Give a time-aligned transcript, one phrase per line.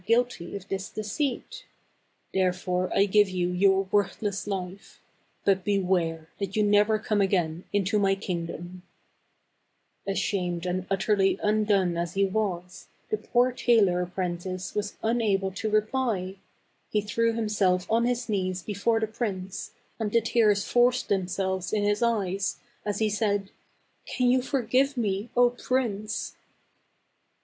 [0.07, 1.63] guilty of this deceit;
[2.33, 4.99] therefore I give you your worthless life.
[5.45, 8.81] But beware that you never come again into my kingdom/'
[10.07, 16.37] Ashamed and utterly undone as he was, the poor tailor apprentice was unable to reply;
[16.89, 21.83] he threw himself on his knees before the prince, and the tears forced themselves in
[21.83, 22.57] his eyes,
[22.87, 23.51] as he said,"
[24.07, 26.35] Can you forgive me, 0, Prince